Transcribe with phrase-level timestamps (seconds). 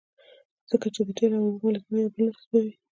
[0.69, 2.71] ځکه چې د تیلو او اوبو مالیکولونه یو بل نه جذبوي